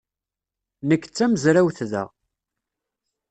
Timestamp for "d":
1.07-1.11